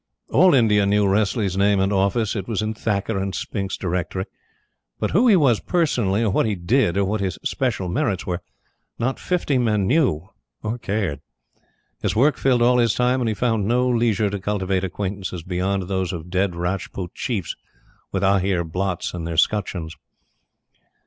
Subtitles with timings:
[0.29, 4.25] All India knew Wressley's name and office it was in Thacker and Spink's Directory
[4.99, 8.41] but who he was personally, or what he did, or what his special merits were,
[8.97, 10.27] not fifty men knew
[10.63, 11.21] or cared.
[12.01, 15.83] His work filled all his time, and he found no leisure to cultivate acquaintances beyond
[15.83, 17.55] those of dead Rajput chiefs
[18.11, 19.95] with Ahir blots in their 'scutcheons.